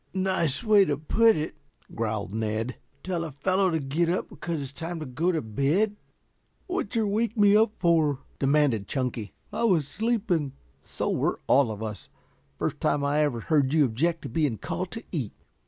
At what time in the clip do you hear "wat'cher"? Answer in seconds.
6.67-7.05